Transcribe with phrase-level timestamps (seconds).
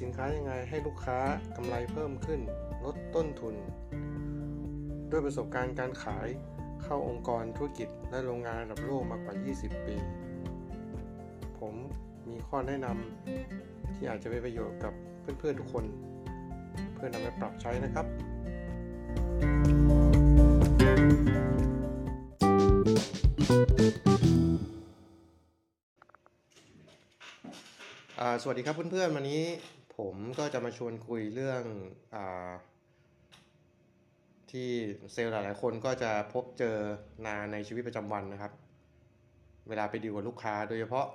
[0.00, 1.18] สินค้ายังไงให้ลูกค้า
[1.56, 2.40] กำไรเพิ่มขึ้น
[2.84, 3.54] ลดต้นทุน
[5.10, 6.28] ด้วยประสบการณ์การขาย
[6.82, 9.96] เข้าองค์กรธุรกิจและโรงงานระดับโลกมากกว่า 20 ปี
[11.58, 11.74] ผม
[12.28, 14.92] มีข้อแนะนำที่อาจจะเป็นประโยชน์กับ
[15.38, 15.84] เพื่อนๆทุกคน
[16.94, 18.06] เพื่อนำไปปรับใช้นะครับ
[28.42, 29.42] สวัสดีครับเพื่อนๆวันนี้
[29.96, 31.62] ผมก็จะมาชวนคุยเรื่อง
[32.14, 32.16] อ
[34.50, 34.70] ที่
[35.12, 36.76] เซลล์หลายๆคนก็จะพบเจอ
[37.26, 38.52] นาในชีวิตประจำวันนะครับ
[39.68, 41.06] เวลาไปดีลกับลูกค้า โดยเฉพาะ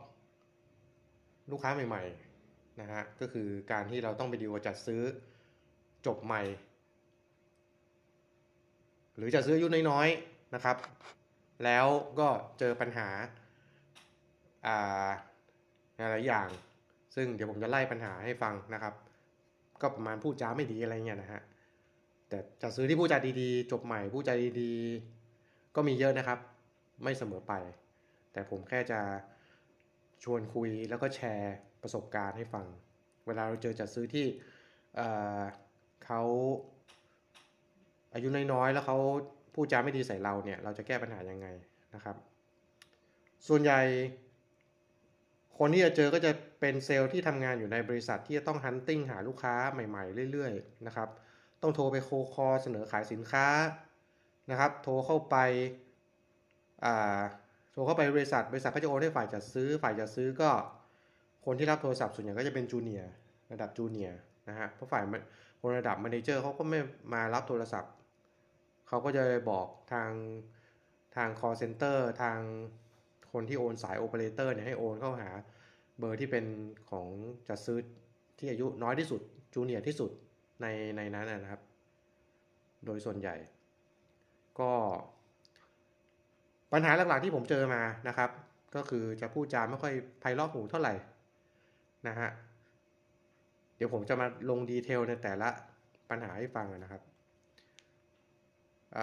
[1.51, 5.01] ลูกค้าใหม่ๆนะฮะก็คือการที่เราต้องไปดีลจัดซื้อ
[6.05, 6.41] จบใหม่
[9.15, 10.77] หรือจัดซื้ออายุน้อยๆนะครับ
[11.65, 11.85] แล้ว
[12.19, 13.09] ก็เจอปัญหา
[14.67, 15.09] อ่า
[15.97, 16.49] หลายอย่าง
[17.15, 18.93] ซึ่งเดี๋ยวผมจะไล่ปัญหาให้ฟังนะครับ
[19.81, 21.41] ก็ประมาณพูดจาไม่ดีอะไรเงี้ยนะฮะ
[22.29, 26.39] แต่จะซื้อที่พูดจาดีๆ จบใหม่พูดจาดีๆ ก็มีเยอะนะครับ
[27.03, 27.53] ไม่เสมอไป
[28.33, 28.99] แต่ผมแค่จะ
[30.23, 32.65] ชวนคุยแล้วก็แชร์ประสบการณ์ให้ฟัง
[33.27, 34.25] เวลาเราเจอจัดซื้อที่
[34.95, 36.21] เเขา
[38.13, 38.97] อายุน้อยๆแล้วเขา
[39.53, 41.47] พูดจาไม่ดีใส่เราเนี่ย เราจะแก้ปัญหายังไง
[41.95, 42.15] นะครับ
[43.47, 43.81] ส่วนใหญ่
[45.57, 51.09] คนที่จะเจอก็จะ เป็นเซลล์ที่ทำงานอยู่ในบริษัทที่จะต้องฮันติ้งหาลูกค้าใหม่ๆ เรื่อยๆนะครับ
[51.61, 53.47] ต้องโทรไปโคคอเสนอขายสินค้า
[54.51, 57.19] นะครับโทรเข้าไปา
[57.71, 60.49] โทรเข้าไปบริษัทบริษัทก็จะโอนให้ฝ่ายจัดซื้อ ฝ่ายจัดซื้อก็
[61.45, 63.03] คนที่รับโทรศัพท์ส่วนใหญ่ก็จะเป็นจูเนีย
[63.51, 64.11] ระดับจูเนีย
[64.49, 65.03] นะฮะเพราะฝ่าย
[65.61, 66.79] คนระดับ manager เขาก็ไม่
[67.13, 67.91] มารับโทรศัพท์
[68.87, 70.11] เขาก็จะบอกทาง
[71.15, 72.37] ทาง call center ทาง
[73.31, 75.29] คนที่โอนสายโอเปอเรเตอร์เนี่ยให้โอนเข้าหา
[75.99, 76.45] เบอร์ที่เป็น
[76.91, 77.07] ของ
[77.47, 77.77] จัดซื้อ
[78.39, 79.21] ที่อายุน้อยที่สุด
[79.53, 80.11] junior ที่สุด
[80.61, 80.65] ใน
[80.95, 81.61] ในนั้นนะครับ
[82.85, 83.35] โดยส่วนใหญ่
[84.59, 84.71] ก็
[86.73, 88.29] ปัญหาหลักๆที่ผมเจอมานะครับ
[88.75, 90.93] ก็คือจะพูดจาไม่ค่อยไพเราะหูเท่าไหร่
[92.07, 92.29] นะฮะ
[93.75, 95.49] เดี๋ยวผมจะมาลง detail ในแต่ละ
[96.09, 97.01] ปัญหาให้ฟังนะครับ
[98.97, 98.99] อ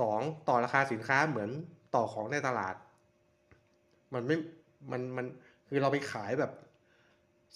[0.00, 1.50] สองต่อราคาสินค้าเหมือน
[1.94, 2.74] ต่อของในตลาด
[4.14, 4.36] มันไม่
[4.92, 5.26] มันมัน
[5.68, 6.52] คือเราไปขายแบบ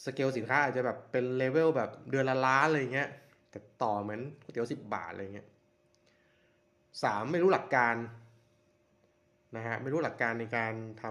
[0.05, 3.09] สเกลสินค้าอาจจะแบบเป็นเลเวลแบบเดือนละล้านอะไรเงี้ย
[3.51, 5.49] แต่ต่อเหมือนก๋วยเตี๋ยวสิบบาทอะไรเงี้ย
[7.03, 7.95] สามไม่รู้หลักการ
[9.57, 11.05] นะฮะไม่รู้หลักการในการท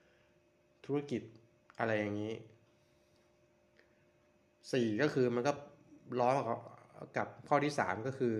[0.00, 1.22] ำธุรกิจ
[1.78, 2.34] อะไรอย่างนี้
[4.72, 5.52] สี่ก็คือมันก็
[6.20, 6.60] ล้อกับ
[7.16, 8.36] กับข้อที่สามก็คือ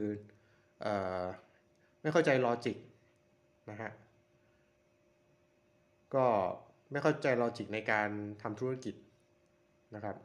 [0.82, 1.24] เอ่อ
[2.02, 2.76] ไม่เข้าใจลอจิก
[3.70, 3.90] นะฮะ
[6.14, 6.26] ก็
[6.90, 8.08] ไม่เข้าใจลอจิกในการ
[8.42, 8.94] ทำธุรกิจ
[9.94, 10.16] นะครับ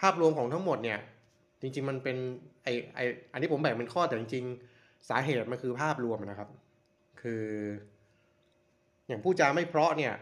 [0.00, 0.98] ภาพรวมของทั้งหมดเนี่ย
[1.60, 2.16] จริง ๆ มันเป็น
[2.62, 3.00] ไอไอ
[3.32, 6.48] อันนี้ผมแบ่งเป็นข้อแต่จริงๆ สาเหตุมันคือภาพรวมนะครับ
[7.22, 7.44] คือ
[9.06, 10.14] อย่างผู้จาไม่เพราะเนี่ย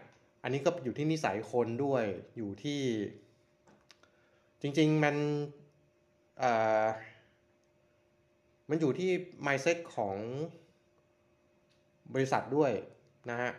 [0.42, 2.04] อันนี้ก็อยู่ที่นิสัยคนด้วย
[2.36, 2.80] อยู่ที่
[4.62, 5.16] จริง ๆ มัน
[8.68, 9.10] มันอยู่ที่
[9.46, 10.16] mindset ของ
[12.14, 12.72] บริษัทด้วย
[13.30, 13.52] นะฮะ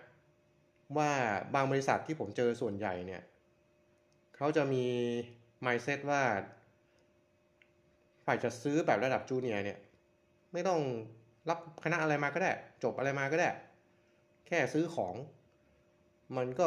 [0.98, 1.12] ว่า
[1.56, 3.22] บางบริษัทที่ผมเจอส่วนใหญ่เนี่ย
[4.38, 4.86] เขาจะมี
[5.66, 6.22] mindset ว่า
[8.26, 9.80] ฝ่ายจะซื้อแบบระดับจูเนียร์เนี่ย
[10.54, 10.82] ไม่ต้อง
[11.50, 12.52] รับคณะอะไรมาก็ได้
[12.84, 13.50] จบอะไรมาก็ได้
[14.48, 15.16] แค่ซื้อของ
[16.38, 16.66] มันก็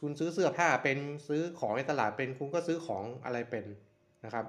[0.00, 3.64] คุณซื้อเสื้อผ้าเป็นซื้อของในตลาดเป็นคุณก็ซื้อของอะไรเป็น
[4.24, 4.46] นะครับ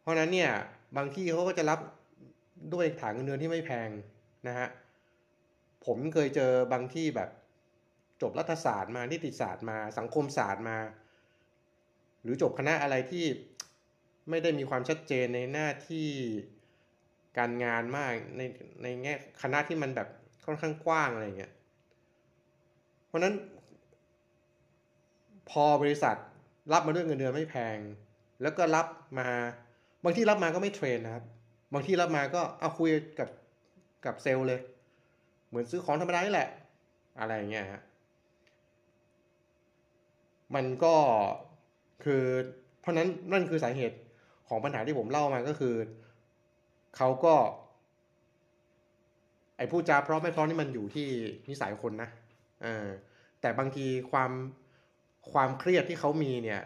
[0.00, 0.50] เพราะนั้นเนี่ย
[0.96, 1.80] บางที่เขาก็จะรับ
[2.74, 3.88] ด้วยฐานเงินเดือนที่ไม่แพง
[4.48, 4.68] นะฮะ
[5.86, 7.30] ผมเคยเจอบางที่แบบ
[8.22, 10.78] จบรัฐศาสตร์มานิติศาสตร์มา สังคมศาสตร์มา
[12.22, 13.26] หรือจบคณะอะไรที่
[14.30, 16.08] ไม่ได้มีความชัดเจนในหน้าที่
[17.38, 18.42] การงานมากใน
[18.82, 20.08] ในแง่คณะที่มันแบบ
[20.46, 21.52] ค่อนข้างกว้างอะไรเงี้ย
[23.06, 23.34] เพราะนั้น
[25.50, 26.16] พอบริษัท
[26.72, 27.78] รับมาด้วยเงินเดือนไม่แพง
[28.42, 28.86] แล้วก็รับ
[29.18, 29.28] มา
[30.04, 31.24] บางที่รับมาก็ไม่เทรนนะครับ
[31.72, 33.28] บางที่รับมาก็เอาคุยกับ
[34.06, 34.60] กับเซลล์เลย
[35.48, 36.48] เหมือนซื้อของธรรมดาแหละ
[37.20, 37.82] อะไรเงี้ยฮะ
[40.54, 40.94] มันก็
[42.04, 42.22] คือ
[42.80, 43.96] เพราะนั้นนั่นคือสาเหตุ
[44.48, 45.74] ของปัญหาที่ผมเล่ามาก็คือ
[46.96, 47.34] เขาก็
[49.56, 51.06] ไอ้พูดจาเพราะไม่เพราะนี่มันอยู่ที่
[51.48, 52.08] นิสัยคนนะ
[52.62, 52.86] เออ
[53.40, 54.30] แต่บางทีความ
[55.32, 56.60] ความเครียดที่เขามีเนี่ย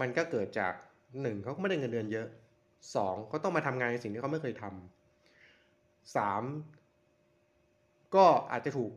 [0.00, 0.72] มันก็เกิดจาก
[1.22, 2.26] หนึ่งเขาไม่ได้เงินเดือนเยอะ
[2.94, 6.42] สองเขาต้องมาทำงานในสิ่งที่เขาไม่เคยทำสาม
[8.14, 8.92] ก็อาจจะถูก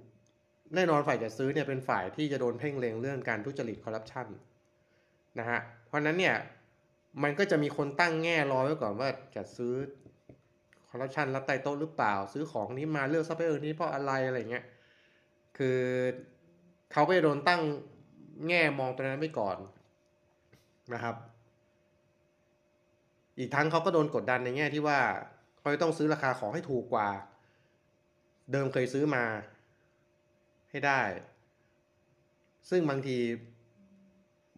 [0.76, 4.28] แน่นอนฝ่ายจัดซื้อเนี่ยเป็นฝ่ายที่จะโดนเพ่งเล็งเรื่องการทุจริตคอร์รัปชัน
[5.40, 6.36] นะฮะเพราะนั้นเนี่ย
[7.24, 9.74] มันก็จะมีคนตั้งแง่รอไว้ก่อนว่าจัดซื้อ
[10.90, 14.66] คอร์รัปชันรับใต้โต๊ะหรือเปล่า ซื้อของนี้มาเลือกซัพพลายเออร์นี้เพราะอะไรอะไรเงี้ย
[15.58, 15.80] คือ
[16.92, 17.62] เขาก็จะโดนตั้ง
[18.48, 19.58] แง่มองตรงนั้นไว้ก่อน
[20.94, 21.16] นะครับ
[23.42, 25.00] อีกทั้งเขาก็โดนกดดันในแง่ที่ว่า
[25.60, 27.10] เขาจะต้องซื้อราคาของให้ถูกกว่า
[28.52, 29.24] เดิมเคยซื้อมา
[30.72, 31.02] ให้ได้
[32.70, 33.18] ซึ่งบางที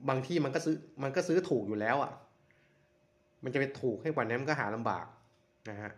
[0.10, 2.12] บางที่มันก็ซื้อมันก็ซื้อถูกอยู่แล้วอะ่ะ
[3.44, 5.06] มันจะไปถูกให้กว่านี้มันก็หาลำบาก
[5.70, 5.92] นะฮะ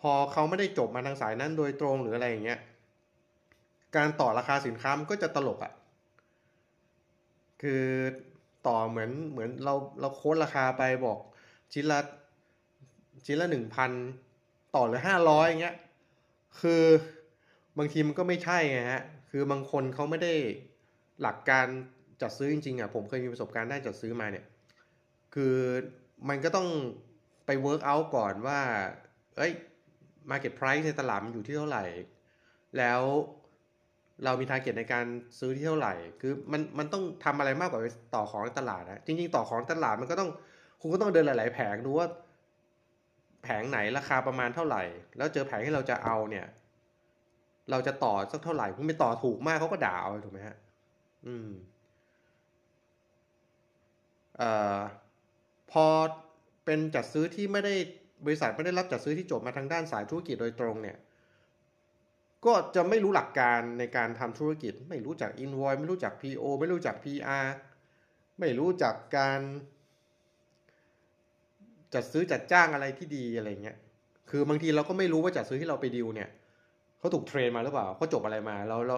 [0.00, 2.60] พอเขาไม่ได้จบมาทางสายนั้นโดยตรงหรืออะไรอย่างเงี้ย
[3.96, 5.72] การต่อราคาสินค้ามันก็จะตลกอะ่ะ
[7.62, 7.84] คือ
[8.66, 11.18] ต่อเหมือนเหมือนเราเราโค้ดราคาไปบอก
[11.72, 12.00] ชิ้นละ
[13.26, 13.90] ชิ้นละหนึ่งพัน
[14.74, 15.76] ต่อเหลือห้าร้อยอย่างเงี้ย
[16.60, 16.84] คือ
[17.78, 20.34] บางทีมันก็ไม่ใช่ไงฮะ คือบางคนเขาไม่ได้
[21.22, 21.66] หลักการ
[22.22, 24.44] จัดซื้อจริงๆอะผมเคยมีประสบการณ์ด้านจัดซื้อมาเนี่ย
[25.34, 25.56] คือ
[26.28, 26.68] มันก็ต้อง
[27.46, 28.60] ไป work out ก่อนว่า
[29.36, 29.52] เอ้ย
[30.30, 31.84] Market Price ในตลาดมันอยู่ที่เท่าไหร่
[32.78, 33.02] แล้ว
[34.24, 35.06] เรามี target ในการ
[35.38, 37.80] ซื้อที่เท่าไหร่ คือมันมันต้องทำอะไรมากกว่า
[38.14, 40.30] ต่อของในตลาดนะ จริง ๆ ต่อของตลาดมันก็ต้อง
[40.80, 42.06] คุณก็ต้องเดินหลาย ๆ แผงดูว่า
[43.44, 44.82] แผงไหนราคาประมาณเท่าไหร่
[45.16, 46.46] แล้วเจอแผงที่เราจะเอาเนี่ย
[47.70, 50.56] เราจะต่อสักเท่าไหร่คุณไปต่อถูกมากเขาก็ด่าเอาถูกไหมฮะ
[51.26, 51.48] อืม
[54.38, 54.78] เอ่อ
[55.72, 55.86] พอ
[56.64, 57.74] เป็นจัดซื้อที่ไม่ได้
[58.24, 60.96] บริษัทไม่ได้รับจัดซื้อที่จบมาทางด้านสายธุรกิจโดยตรงเนี่ย
[62.46, 67.46] ก็จะไม่รู้หลักการในการทำธุรกิจ ไม่รู้จัก invoice ไม่รู้จัก PO ไม่รู้จัก PR
[68.40, 69.40] ไม่รู้จักการ
[71.94, 73.76] จัดซื้อจัดจ้างอะไรที่ดีอะไรเงี้ย
[74.30, 76.28] คือบางทีเราก็ไม่รู้ว่าจัดซื้อที่เราไปดิวเนี่ย
[76.98, 78.96] เขาถูกเทรนมาหรือเปล่าเขาจบอะไรมา เราเรา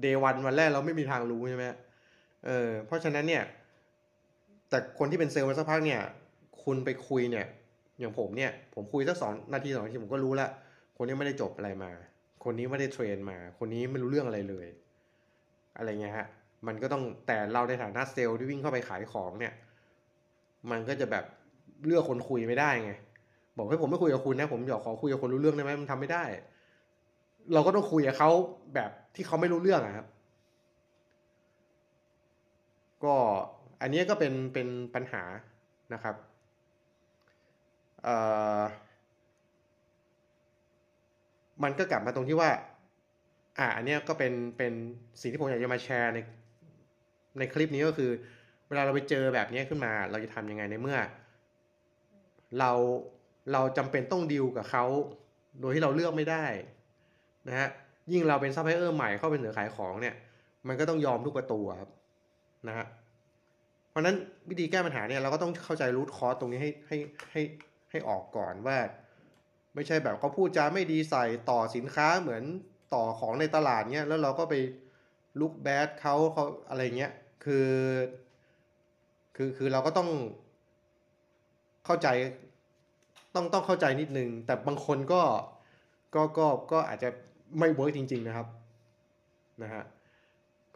[0.00, 1.64] เดวันวันแรกเราไม่มีทางรู้ใช่ไหม
[2.46, 3.42] เออ เพราะฉะนั้นเนี่ย
[4.68, 6.00] แต่คนที่เป็นเซลล์มาสักพักเนี่ย
[6.64, 7.46] คุณไปคุยเนี่ย
[7.98, 10.48] อย่างผมเนี่ย ผมคุยสักสองนาทีสองนาทีผมก็รู้ละ
[10.96, 11.90] คนนี้ไม่ได้จบอะไรมา
[12.44, 14.66] คนนี้ไม่ได้เทรนมา คนนี้ไม่รู้เรื่องอะไรเลย
[15.76, 16.26] อะไรเงี้ยฮะ
[16.66, 19.52] มันก็ต้องแต่เราในฐานะเซลล์ที่วิ่งเข้าไปขายของเนี่ย
[20.70, 21.24] มันก็จะแบบ
[21.86, 22.92] เลือกคนคุยไม่ได้ไง
[23.56, 26.24] บอกให้ผมไม่คุยกับคุณนะ ผมอยากขอคุยกับคนรู้เรื่องได้ไหมมันทำไม่ได้
[27.52, 28.30] เราก็ต้องคุยกับเขา
[28.74, 30.06] แบบที่เขาไม่รู้เรื่องอะครับ
[33.04, 33.14] ก็
[33.80, 35.22] อันนี้ก็เป็นเป็นปัญหา
[35.94, 36.16] นะครับ
[38.02, 38.16] เอ่
[38.58, 38.62] อ
[41.62, 42.50] มันก็กลับมาตรงที่ว่า
[43.58, 44.72] อ่าอันนี้ก็เป็นเป็น
[45.20, 46.18] สิ่งที่ผมอยากจะมาแชร์ใน
[47.38, 48.10] ในคลิปนี้ก็คือ
[48.68, 50.98] เวลาเราไปเจอแบบนี้ขึ้นมา เราจะทำยังไงในเมื่อ
[52.58, 52.70] เรา
[53.52, 54.84] เราจำเป็นต้องดิวกับเขา
[55.60, 56.44] โดยที่เราเลือกไม่ได้
[57.48, 57.68] นะฮะ
[58.12, 60.14] ยิ่งเราเป็นซัพพลายเออร์ใหม่เข้าไปเสนอขายของเนี่ย
[60.68, 61.90] มันก็ต้องยอมทุกประตูครับ
[62.68, 62.86] นะฮะ
[63.90, 64.16] เพราะนั้น
[64.50, 66.96] วิธีแก้ปัญหาเนี่ยเราก็ต้องเข้าใจ root cause ตรงนี้ให้ให้
[67.30, 67.42] ให้
[67.90, 68.76] ให้ออกก่อนว่า
[69.74, 72.42] ไม่ใช่แบบเขาพูดจาไม่ดีใส่ต่อสินค้าเหมือน
[72.94, 74.54] ต่อของในตลาดเนี่ยแล้วเราก็ไป
[75.40, 77.12] ลุกแบดเขาเขาอะไรเงี้ย
[77.44, 77.68] คือ
[79.36, 80.10] คือคือเราก็ต้อง
[81.86, 82.08] เข้าใจ
[83.34, 85.22] ต้องต้องเข้าใจนิดนึง แต่บางคนก็
[86.14, 87.08] ก็ก็ก็อาจจะ
[87.58, 88.48] ไม่เวิร์กจริง ๆนะครับ
[89.62, 89.82] นะฮะ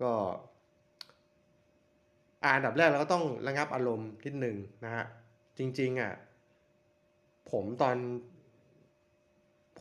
[0.02, 0.12] ก็
[2.42, 5.04] อันดับแรกเราก็ต้องระงับอารมณ์นิดหนึ่งนะฮะ
[5.58, 6.12] จริง ๆอะ
[7.50, 7.96] ผมตอน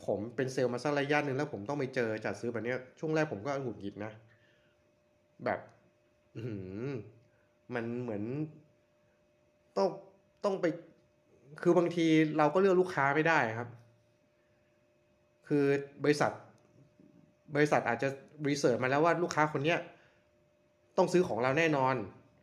[0.08, 4.12] ผมเป็นเซลล์มาสักระยะหนึ่งแล้วผมต้องไปเจอจัดซื้อแบบนี้ช่วงแรกผมก็หงุดหงิดนะ
[5.44, 5.60] แบบ
[6.36, 6.42] อื
[7.74, 8.22] มันเหมือน
[9.76, 9.88] ต้อง
[10.44, 10.66] ต้องไป
[11.62, 12.06] คือบางที
[12.38, 13.68] เราก็เลือกลูกค้าไม่ได้ครับ
[15.48, 15.64] คือ
[16.04, 16.32] บริษัท
[17.56, 18.08] บริษัทอาจจะ
[18.48, 19.78] รีเสิร์ชมาแล้วว่าลูกค้าคนเนี้ย
[20.96, 21.94] ต้องซื้อของเราแน่นอน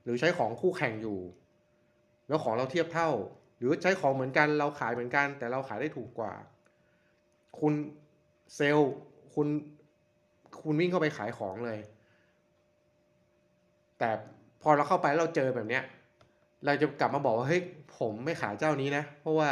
[0.03, 1.19] หรือใช้ของคู่แข่งอยู่
[2.27, 3.09] แล้วของเราเทียบเท่า
[3.57, 6.33] หรือใช้ของเหมือนกันเราขายเหมือนกัน แต่เราขายได้ถูกกว่า
[7.59, 7.73] คุณ
[8.55, 8.91] เซลล์
[9.33, 9.47] คุณ
[10.61, 11.79] คุณวิ่งเข้าไปขายของเลย
[13.99, 14.09] แต่
[14.61, 15.83] พอเราเข้าไปเราเจอแบบเนี้ย
[16.65, 17.61] เราจะกลับมาบอกว่าเฮ้ย
[17.97, 19.49] ผมไม่ขายเจ้านี้นะ เพราะว่า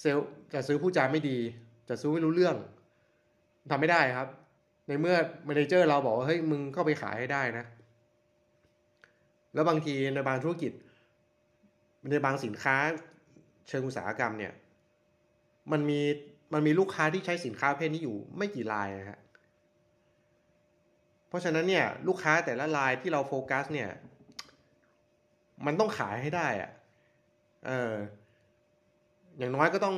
[0.00, 1.38] เซลล์จะซื้อผู้จาไม่ดี
[1.88, 2.56] จะซื้อไม่รู้เรื่อง
[3.70, 4.28] ทำไม่ได้ครับ
[4.86, 7.64] ในเมื่อเมนเจอร์เราบอกว่าเฮ้ยมึงเข้าไปขายให้ได้นะ
[9.54, 10.72] แล้วบางทีในบางธุรกิจ
[12.10, 12.76] ในบางสินค้า
[13.68, 14.52] เชิงอุตสาหกรรมเนี่ย
[15.72, 16.00] มันมี
[16.52, 19.20] มันมีลูกค้าที่ใช้สินค้าเพศนี้อยู่ไม่กี่รายนะฮะ
[21.28, 23.90] เพราะฉะนั้นเนี่ยลูกค้าแต่ละรายที่เราโฟกัสเนี่ย
[25.66, 26.70] มันต้องขายให้ได้อะ
[27.66, 27.94] เออ
[29.38, 29.96] อย่างน้อยก็ต้อง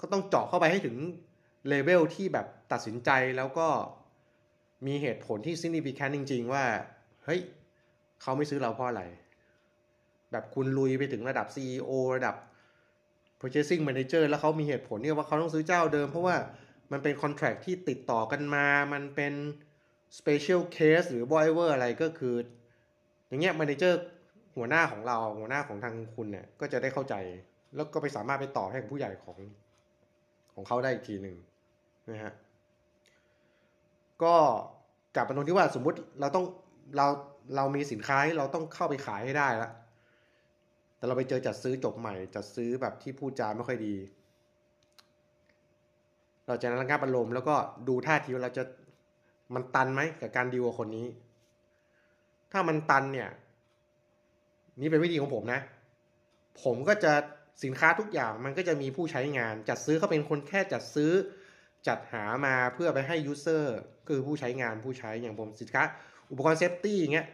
[0.00, 0.96] ก็ต้องเจาะเข้าไปให้ถึง
[1.68, 3.68] เลเวลที่แบบตัดสินใจแล้วก็
[4.86, 6.64] มีเหตุผลที่ significant จริง ๆ ว่า
[7.24, 7.40] เฮ้ย
[8.20, 9.02] เขาไม่ซื้อเราเพราะอะไร
[10.32, 12.36] แบบคุณลุยไปถึงระดับ CEO ระดับ
[13.40, 16.36] purchasing manager แล้วเขามีเหตุผลที่ยว่าเขาต้องซื้อเจ้าเดิม เพราะว่า
[16.92, 19.32] มันเป็น contract ที่ติดต่อกันมา มันเป็น
[20.18, 22.34] special case หรือ whatever อะไรก็คือ
[23.28, 23.94] อย่างเงี้ย manager
[24.56, 27.14] หัวหน้าของเราหัวหน้าของทางคุณเนี่ย ก็จะได้เข้าใจ
[27.74, 29.38] แล้วก็ไปสามารถไปต่อให้กับผู้ใหญ่ของ
[30.54, 31.36] ของเขาได้อีกทีหนึ่ง
[32.10, 32.32] นะฮะ
[34.22, 34.34] ก็
[35.14, 36.44] กลับมาตรงที่ว่าสมมุติเราต้อง
[36.96, 37.06] เรา
[37.56, 39.72] เรามีสินค้าเราต้องเข้าไปขายให้ได้ล้ว
[41.00, 43.94] แต่เราไปเจอจัดซื้อจบใหม่ จัดซื้อแบบที่พูดจาไม่ค่อยดี
[46.46, 47.54] เราจะระงับอารมณ์แล้วก็
[47.88, 48.62] ดูท่าทีว่าเราจะ
[49.54, 51.06] มันตันไหมกับการดีลกับคนนี้
[52.52, 53.28] ถ้ามันตันเนี่ย
[54.80, 55.60] นี่เป็นวิธีของผมนะ
[56.62, 57.12] ผมก็จะ
[57.64, 61.12] สินค้าทุกอย่างมันก็จะมีผู้ใช้งาน จัดซื้อเขาเป็นคนแค่จัดซื้อ
[61.88, 63.76] จัดหามาเพื่อไปให้ user
[64.08, 65.82] คือผู้ใช้งานผู้ใช้อย่างผมสินค้า
[66.30, 67.26] อุปกรณ์ safety อย่างเงี้ย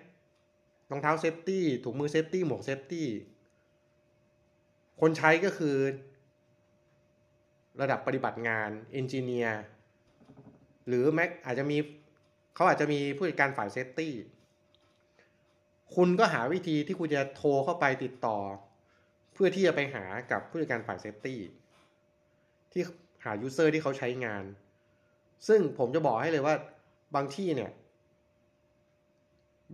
[0.90, 3.06] รองเท้า safety ถุงมือ safety หมวก safety
[5.00, 5.76] คนใช้ก็คือ
[7.80, 9.60] ระดับปฏิบัติงาน engineer
[10.88, 11.76] หรือแม็กอาจจะมี
[12.54, 14.14] เขาอาจจะมีผู้จัดการฝ่าย safety
[15.94, 18.38] คุณก็หาวิธีที่คุณจะโทรเข้าไปติดต่อ
[19.32, 21.40] เพื่อที่จะไปหากับผู้จัดการฝ่าย safety
[22.72, 22.82] ที่
[23.24, 24.44] หา user ที่เขาใช้งาน
[25.48, 26.54] ซึ่งผมจะบอกให้เลยว่า
[27.14, 27.70] บางที่เนี่ย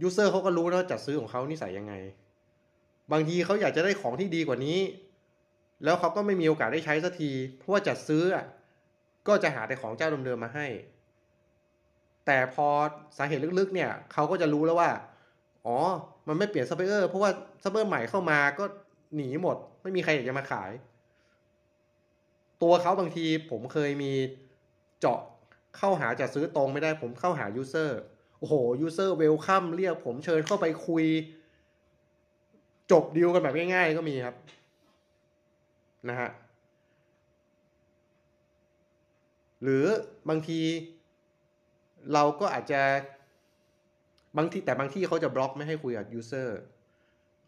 [0.02, 1.94] user เขาก็รู้แล้วจัดซื้อของเขานิสัยยังไง
[3.12, 4.78] บางทีเขาอยากจะได้ของที่ดีกว่านี้
[5.84, 8.22] แล้วเขาก็ไม่มีโอกาสได้ใช้สักที เพราะว่าจัดซื้อ
[9.28, 10.66] ก็จะหาแต่ของเจ้าเดิมๆมาให้
[12.26, 12.66] แต่พอ
[13.18, 14.90] สาเหตุลึกๆเนี่ยเขาก็จะรู้แล้วว่า
[15.66, 15.76] อ๋อ
[16.28, 17.30] มันไม่เปลี่ยนซัพพลายเออร์เพราะว่า
[17.62, 18.64] ซัพพลายเออร์ใหม่เข้ามาก็
[19.16, 20.70] หนีหมด ไม่มีใครอยากจะมาขาย
[22.62, 24.12] ตัวเขาบางทีผมเคยมี
[25.00, 25.20] เจาะ
[25.76, 27.98] เข้าหาจัดซื้อตรงไม่ได้ผมเข้าหา user
[28.38, 31.04] โอ้โห user welcome เรียกผมเชิญเข้าไปคุย
[32.92, 34.36] จบดีลกันแบบง่ายๆก็มีครับ
[36.08, 36.30] นะฮะ
[39.62, 39.84] หรือ
[40.28, 40.60] บางที
[42.12, 42.80] เราก็อาจจะ
[44.38, 46.58] บางทีแต่บางที่เขาจะบล็อกไม่ให้คุยกับ user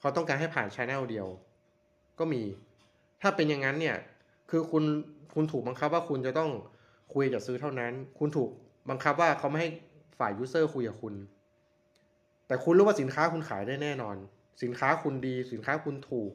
[0.01, 1.29] เขาต้องการให้ผ่าน channel เดียว
[2.19, 2.43] ก็มี
[3.23, 3.97] ถ้าเป็นอย่างนั้นเนี่ย
[4.51, 4.85] คือคุณ
[5.35, 6.51] คุณถูกบังคับว่าคุณจะต้อง
[7.15, 8.51] คุยกับจัดซื้อเท่านั้น คุณถูก
[8.91, 9.69] บังคับว่าเขาไม่ให้
[10.19, 11.15] ฝ่าย user คุยกับคุณ
[12.47, 14.17] แต่คุณรู้ว่าสินค้าคุณขายได้แน่นอน
[14.63, 16.33] สินค้าคุณดี สินค้าคุณถูก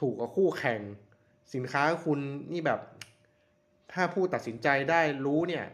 [0.00, 0.80] ถูกกับคู่แข่ง
[1.54, 2.18] สินค้าคุณ
[2.52, 2.80] นี่แบบ
[3.92, 5.64] ถ้าผู้ตัดสินใจได้รู้เนี่ย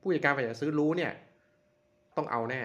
[0.00, 1.12] ผู้จัดการฝ่ายจัดซื้อรู้เนี่ย
[2.16, 2.62] ต้องเอาแน่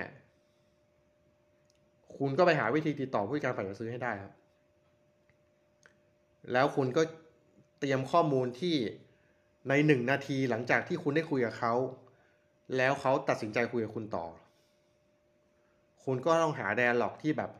[2.18, 4.34] คุณก็ไปหาวิธีติดต่อผู้จัดการฝ่ายจัดซื้อให้ได้ครับ
[6.52, 7.02] แล้วคุณก็
[7.80, 8.76] เตรียมข้อมูลที่
[9.70, 11.74] ในหนึ่งนาทีหลังจากที่คุณได้คุยกับเขา
[12.78, 14.26] แล้วเขาตัดสินใจคุยกับคุณต่อ
[16.04, 17.52] คุณก็ต้องหาแดนหลอกที่แบบ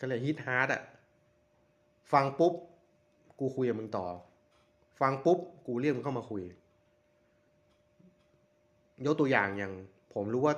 [0.00, 0.82] ก็เลย hit hard อะ
[2.12, 2.54] ฟังปุ๊บ
[3.42, 4.06] กูคุยกับมึงต่อ
[5.00, 6.42] ฟังปุ๊บ กูเรียกมึงเข้ามาคุย
[9.06, 9.72] ยกตัวอย่างอย่าง
[10.14, 10.54] ผมรู้ว่า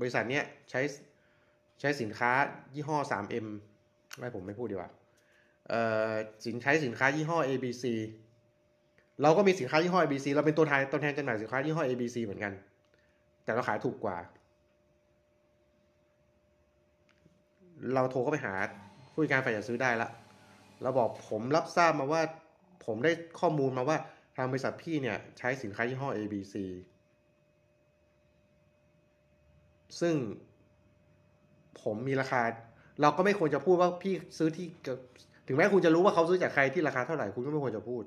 [0.00, 0.80] บริษัทเนี้ยใช้
[1.80, 2.30] ใช้สินค้า
[2.74, 3.46] ยี่ห้อ 3M
[4.18, 4.90] ไม่ผมไม่พูดดีกว่า
[5.68, 5.80] เอ่
[6.10, 6.12] อ
[6.44, 7.84] สินใช้สินค้ายี่ห้อ ABC
[9.22, 12.52] เราก็มีสินค้ายี่ห้อ ABC เราเป็นตัวแทนตัวแทนจำหน่ายสินค้ายี่ห้อ ABC เหมือนกัน
[13.44, 14.18] แต่เราขายถูกกว่า
[17.94, 18.54] เราโทรเข้าไปหา
[19.12, 20.08] ผู้การฝ่ายจัดซื้อได้ละ
[20.82, 22.22] เราบอกผมรับทราบมาว่า
[22.86, 23.96] ผมได้ข้อมูลมาว่า
[24.36, 26.54] ทางบริษัทพี่เนี่ยใช้สินค้ายี่ห้อ ABC
[30.00, 30.14] ซึ่ง
[31.82, 32.42] ผมมีราคา
[33.00, 34.66] เราก็ไม่ควรจะพูดว่าพี่ซื้อที่
[35.46, 38.02] ถึงแม้คุณจะรู้ว่าเขาซื้อจากใครที่ราคาเท่าไหร่คุณก็ไม่ควรจะพูด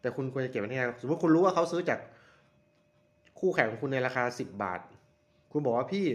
[0.00, 1.98] แต่คุณควรจะเก็บไว้ในสมมติคุณรู้ว่าเขาซื้อจาก
[3.40, 4.80] คู่แข่งของคุณในราคาสิบบาท
[5.52, 6.06] คุณบอกว่าพี่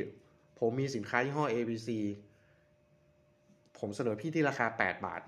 [0.59, 1.89] ผมมีสินค้ายี่ห้อ ABC
[3.79, 5.21] ผมเสนอพี่ที่ราคาแปดบาท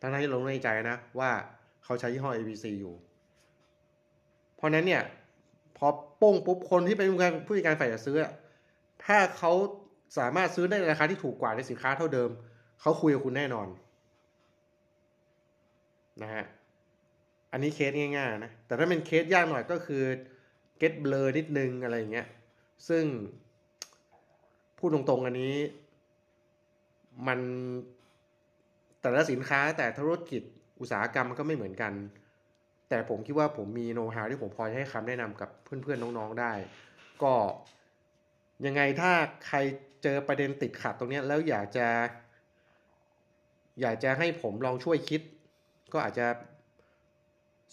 [0.00, 1.30] ทั้งนั้นที่ลงในใจนะว่า
[1.84, 2.94] เขาใช้ยี่ห้อ ABC อยู่
[4.56, 5.02] เพราะนั้นเนี่ย
[5.76, 5.86] พอ
[6.18, 7.08] โป้งปุ๊บคนที่เป็น
[7.46, 8.16] ผู้จัดการฝ่ายจะซื้อ
[9.04, 9.52] ถ้าเขา
[10.18, 12.30] สามารถซื้อได้ในราคาที่ถูกกว่าในสินค้าเท่าเดิม
[12.80, 13.68] เขาคุยกับคุณแน่นอน
[16.22, 16.44] นะฮะ
[17.52, 20.02] อันนี้เคสง่ายๆนะ แต่ถ้าเป็นเคสยากหน่อยก็คือ
[20.80, 22.28] get blur นิดนึงอะไรอย่างเงี้ย
[22.88, 23.04] ซึ่ง
[24.78, 25.54] พูดตรงๆอันนี้
[27.26, 27.40] มัน
[29.00, 30.42] แต่ละสินค้าแต่ธุรกิจ
[30.80, 31.92] อุตสาหกรรมมันก็ไม่เหมือนกัน
[32.88, 36.52] แต่ผมคิดว่าผมมีโน้ตฮาวที่ผมพอจะให้คำแนะนำกับเพื่อนๆน้องๆได้
[37.22, 37.34] ก็
[38.66, 39.12] ยังไงถ้า
[39.46, 39.58] ใคร
[40.02, 41.88] เจอประเด็นติดขัดตรงนี้แล้วอยากจะ
[43.80, 45.20] อยากจะให้ผมลองช่วยคิด
[45.92, 46.26] ก็อาจจะ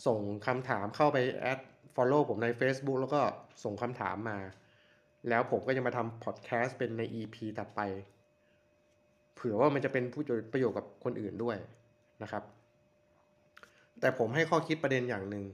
[0.07, 1.59] ส่งคำถามเข้าไปแอด
[1.95, 3.21] follow ผมใน Facebook แล้วก็
[3.63, 4.37] ส่งคำถามมา
[5.29, 7.81] แล้วผมก็จะมาทำพอดแคสต์เป็นใน EP ถัดไป
[9.35, 10.21] เผื่อว่ามันจะเป็นผู้
[10.53, 11.57] ประโยชน์กับคนอื่นด้วย
[12.23, 12.43] นะครับ
[13.99, 15.45] แต่ผมให้ข้อคิดประเด็นอย่างหนึ่ง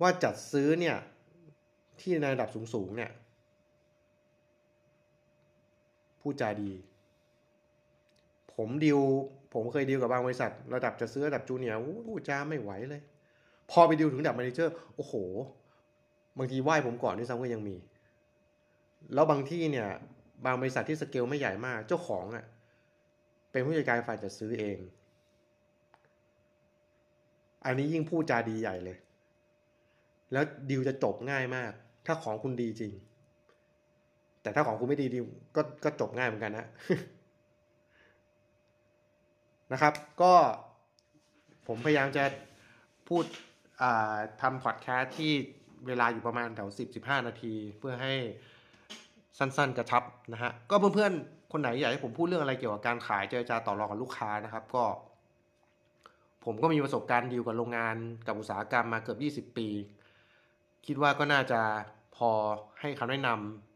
[0.00, 0.96] ว่าจัดซื้อเนี่ย
[2.00, 3.10] ที่ในระดับสูงๆเนี่ย
[6.20, 6.72] พูดจาดี
[8.54, 9.00] ผมดิว
[9.54, 11.76] ผมเคยดิวกับบางบริษัท ระดับจัดซื้อระดับ junior
[12.08, 13.02] พูดจาไม่ไหวเลย
[13.70, 15.14] พอไปดิวถึงระดับ manager โอ้โห
[16.38, 17.76] บางทีไหว้ผมก่อนด้วยซ้ำก็ยังมี
[19.14, 19.88] แล้วบางที่เนี่ย
[20.44, 22.44] บางบริษัทที่สเกลไม่ใหญ่มาก เจ้าของอ่ะ
[23.50, 24.78] เป็นผู้จัดการฝ่ายจัดซื้อเอง
[27.64, 28.96] อันนี้ยิ่งพูดจาดีใหญ่เลย
[30.32, 31.72] แล้วดิวจะจบง่ายมาก
[32.06, 32.92] ถ้าของคุณดีจริง
[34.42, 35.26] แต่ถ้าของคุณไม่ดีดิว
[35.56, 36.66] ก็ก็จบง่ายเหมือนกันนะ
[39.72, 40.34] นะครับ ก็
[41.66, 42.24] ผมพยายามจะ
[43.08, 43.24] พูด
[44.40, 45.32] ทำพอดแคสต์ที่
[45.86, 48.14] เวลาอยู่ประมาณแถวสิบสิบห้านาทีเพื่อให้
[49.38, 54.84] สั้นๆ กระชับนะฮะก็เพื่อนๆ คนไหนอยากให้ผมพูดเรื่องอะไรเกี่ยวกับการขายเจรจาต่อรองกับลูกค้านะครับก็
[56.44, 59.68] ผมก็มีประสบการณ์ดีลกับโรงงานกับอุตสาหกรรมมาเกือบ 20 ปี
[60.86, 61.60] คิดว่าก็น่าจะ
[62.16, 62.30] พอ
[62.80, 63.28] ให้คำแนะน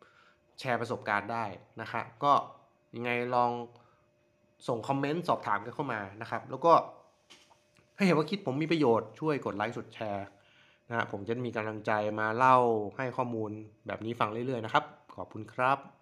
[0.07, 1.45] ำแชร์ประสบการณ์ได้
[1.81, 2.33] นะครับก็
[2.97, 3.51] ยังไงลอง
[4.69, 6.73] ส่งคอมเมนต์สอบถามกันเข้ามานะครับ แล้วก็
[7.97, 10.27] ถ้าเห็นว่าคิดผมมีประโยชน์ช่วยกดไลค์กดแชร์
[10.89, 12.57] นะฮะผมจะมีกำลังใจมาเล่า
[12.97, 13.51] ให้ข้อมูล
[13.87, 15.98] แบบนี้ฟังเรื่อยๆนะครับ ขอบคุณครับ